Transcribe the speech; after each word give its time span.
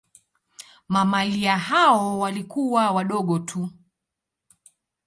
Mamalia 0.89 1.57
hao 1.57 2.19
walikuwa 2.19 2.91
wadogo 2.91 3.39
tu. 3.39 3.69